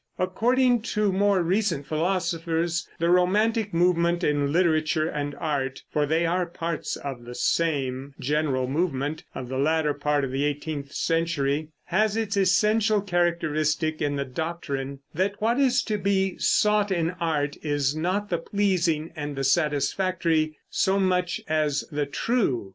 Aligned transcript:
According 0.17 0.81
to 0.95 1.11
more 1.11 1.43
recent 1.43 1.85
philosophers, 1.85 2.89
the 2.97 3.11
romantic 3.11 3.71
movement 3.71 4.23
in 4.23 4.51
literature 4.51 5.07
and 5.07 5.35
art 5.35 5.83
(for 5.91 6.07
they 6.07 6.25
are 6.25 6.47
parts 6.47 6.95
of 6.95 7.23
the 7.23 7.35
same 7.35 8.15
general 8.19 8.67
movement 8.67 9.23
of 9.35 9.47
the 9.47 9.59
latter 9.59 9.93
part 9.93 10.23
of 10.23 10.31
the 10.31 10.43
eighteenth 10.43 10.91
century) 10.91 11.67
has 11.83 12.17
its 12.17 12.35
essential 12.35 12.99
characteristic 12.99 14.01
in 14.01 14.15
the 14.15 14.25
doctrine 14.25 15.01
that 15.13 15.39
what 15.39 15.59
is 15.59 15.83
to 15.83 15.99
be 15.99 16.35
sought 16.39 16.89
in 16.89 17.11
art 17.19 17.55
is 17.61 17.95
not 17.95 18.31
the 18.31 18.39
pleasing 18.39 19.13
and 19.15 19.35
the 19.35 19.43
satisfactory, 19.43 20.57
so 20.71 20.97
much 20.99 21.39
as 21.47 21.83
the 21.91 22.07
true. 22.07 22.69